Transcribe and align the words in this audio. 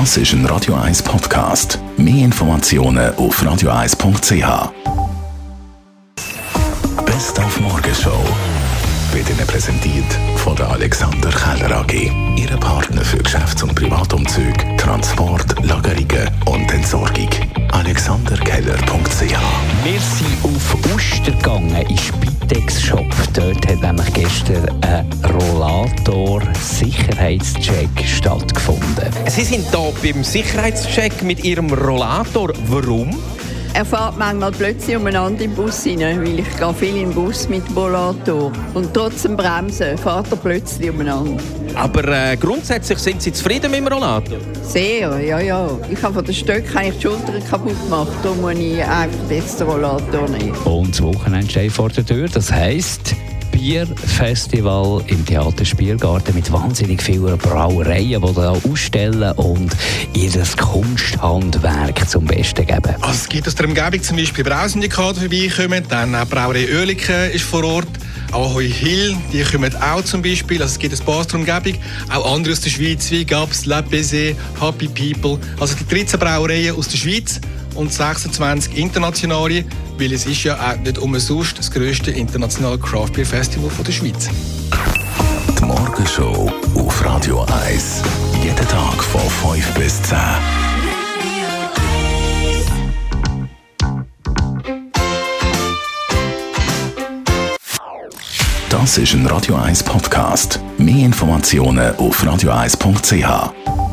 Das 0.00 0.16
ist 0.16 0.32
ein 0.32 0.44
Radio 0.46 0.74
1 0.74 1.04
Podcast. 1.04 1.78
Mehr 1.96 2.24
Informationen 2.24 3.14
auf 3.14 3.40
radio1.ch. 3.40 4.72
Best 7.06 7.38
auf 7.38 7.60
Morgenshow 7.60 8.18
wird 9.12 9.30
Ihnen 9.30 9.46
präsentiert 9.46 10.18
von 10.38 10.56
der 10.56 10.68
Alexander 10.70 11.30
Keller 11.30 11.76
AG. 11.76 12.10
Ihre 12.34 12.56
Partner 12.56 13.02
für 13.02 13.18
Geschäfts- 13.18 13.62
und 13.62 13.76
Privatumzug, 13.76 14.52
Transport, 14.78 15.64
Lagerungen 15.64 16.28
und 16.46 16.72
Entsorgung. 16.72 17.30
AlexanderKeller.ch 17.70 19.36
Wir 19.84 20.00
sind 20.00 20.36
auf 20.42 20.76
Uster 20.92 21.30
gegangen, 21.30 21.86
in 21.88 21.98
Spitex-Shop. 21.98 23.14
Dort 23.32 23.64
hat 23.68 23.80
nämlich 23.80 24.12
gestern 24.12 24.68
ein 24.82 25.08
Rollator-Sicherheitscheck 25.22 28.04
stattgefunden. 28.04 28.73
Sie 29.34 29.42
sind 29.42 29.66
hier 29.68 29.92
beim 30.00 30.22
Sicherheitscheck 30.22 31.24
mit 31.24 31.42
Ihrem 31.42 31.68
Rollator. 31.72 32.52
Warum? 32.68 33.18
Er 33.72 33.84
fährt 33.84 34.16
manchmal 34.16 34.52
plötzlich 34.52 34.96
umeinander 34.96 35.42
im 35.42 35.56
Bus 35.56 35.84
rein, 35.84 36.20
weil 36.20 36.38
ich 36.38 36.56
gehe 36.56 36.74
viel 36.74 37.02
im 37.02 37.12
Bus 37.12 37.48
mit 37.48 37.66
dem 37.66 37.76
Rollator. 37.76 38.52
Und 38.74 38.94
trotzdem 38.94 39.36
bremsen, 39.36 39.98
fährt 39.98 40.30
er 40.30 40.36
plötzlich 40.36 40.88
umeinander. 40.88 41.42
Aber 41.74 42.06
äh, 42.06 42.36
grundsätzlich 42.36 43.00
sind 43.00 43.22
Sie 43.22 43.32
zufrieden 43.32 43.72
mit 43.72 43.80
dem 43.80 43.88
Rollator? 43.88 44.38
Sehr, 44.62 45.18
ja, 45.18 45.40
ja. 45.40 45.68
Ich 45.90 46.00
habe 46.00 46.14
von 46.14 46.24
den 46.24 46.32
Stöcken 46.32 46.76
eigentlich 46.76 46.98
die 46.98 47.02
Schulter 47.02 47.32
kaputt 47.50 47.82
gemacht. 47.82 48.12
Darum 48.22 48.40
muss 48.40 48.54
ich 48.54 48.84
einfach 48.84 49.30
jetzt 49.30 49.58
den 49.58 49.66
Rollator 49.66 50.28
nehmen. 50.28 50.56
Und 50.58 50.92
das 50.92 51.02
Wochenende 51.02 51.50
steht 51.50 51.72
vor 51.72 51.88
der 51.88 52.06
Tür. 52.06 52.28
Das 52.28 52.52
heisst, 52.52 53.16
Bierfestival 53.54 55.04
im 55.06 55.24
Theater 55.24 55.64
Spiergarten 55.64 56.34
mit 56.34 56.50
wahnsinnig 56.52 57.00
vielen 57.00 57.38
Brauereien, 57.38 58.20
die 58.20 58.34
da 58.34 58.50
ausstellen 58.50 59.30
und 59.36 59.70
ihr 60.12 60.32
Kunsthandwerk 60.56 62.08
zum 62.08 62.24
Besten 62.24 62.66
geben. 62.66 62.96
Also 63.00 63.12
es 63.12 63.28
gibt 63.28 63.46
aus 63.46 63.54
der 63.54 63.66
Umgebung 63.66 64.02
zum 64.02 64.16
Beispiel 64.16 64.42
Brausindikate 64.42 65.20
vorbeikommen, 65.20 65.84
dann 65.88 66.16
auch 66.16 66.26
Brauerei 66.26 66.66
Oerlikon 66.74 67.30
ist 67.32 67.44
vor 67.44 67.62
Ort, 67.62 67.88
Ahoy 68.32 68.68
Hill, 68.68 69.16
die 69.32 69.44
kommen 69.44 69.72
auch 69.76 70.02
zum 70.02 70.20
Beispiel, 70.20 70.60
also 70.60 70.72
es 70.72 70.78
gibt 70.80 70.98
ein 70.98 71.06
paar 71.06 71.24
der 71.24 71.36
Umgebung, 71.36 71.80
auch 72.12 72.34
andere 72.34 72.52
aus 72.54 72.60
der 72.60 72.70
Schweiz, 72.70 73.08
wie 73.12 73.24
Gabs, 73.24 73.66
La 73.66 73.80
Baiser, 73.80 74.34
Happy 74.60 74.88
People, 74.88 75.38
also 75.60 75.76
die 75.76 75.94
13 75.94 76.18
Brauereien 76.18 76.74
aus 76.74 76.88
der 76.88 76.98
Schweiz 76.98 77.40
und 77.74 77.92
26 77.92 78.76
internationale, 78.76 79.64
weil 79.98 80.12
es 80.12 80.26
ist 80.26 80.44
ja 80.44 80.56
auch 80.56 80.76
nicht 80.78 80.98
umsonst 80.98 81.58
das 81.58 81.70
grösste 81.70 82.10
internationale 82.10 82.78
Craft 82.78 83.12
Beer 83.14 83.26
Festival 83.26 83.70
der 83.86 83.92
Schweiz. 83.92 84.28
Die 85.58 85.64
Morgenshow 85.64 86.52
auf 86.74 87.04
Radio 87.04 87.46
1. 87.66 88.02
Jeden 88.42 88.68
Tag 88.68 89.02
von 89.02 89.20
5 89.54 89.74
bis 89.74 90.02
10. 90.02 90.18
Das 98.84 98.98
ist 98.98 99.14
ein 99.14 99.26
Radio 99.26 99.54
1 99.54 99.84
Podcast. 99.84 100.60
Mehr 100.78 101.06
Informationen 101.06 101.94
auf 101.96 102.22
radio1.ch. 102.22 103.83